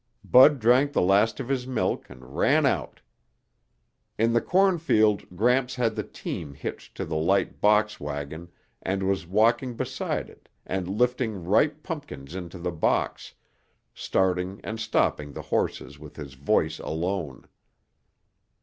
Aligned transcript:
Bud 0.23 0.57
drank 0.59 0.93
the 0.93 1.01
last 1.03 1.39
of 1.39 1.47
his 1.47 1.67
milk 1.67 2.09
and 2.09 2.35
ran 2.35 2.65
out. 2.65 3.01
In 4.17 4.33
the 4.33 4.41
corn 4.41 4.79
field 4.79 5.29
Gramps 5.35 5.75
had 5.75 5.95
the 5.95 6.01
team 6.01 6.55
hitched 6.55 6.97
to 6.97 7.05
the 7.05 7.15
light 7.15 7.61
box 7.61 7.99
wagon 7.99 8.49
and 8.81 9.03
was 9.03 9.27
walking 9.27 9.75
beside 9.75 10.27
it 10.27 10.49
and 10.65 10.87
lifting 10.89 11.43
ripe 11.43 11.83
pumpkins 11.83 12.33
into 12.33 12.57
the 12.57 12.71
box, 12.71 13.35
starting 13.93 14.59
and 14.63 14.79
stopping 14.79 15.33
the 15.33 15.41
horses 15.53 15.99
with 15.99 16.15
his 16.15 16.33
voice 16.33 16.79
alone. 16.79 17.47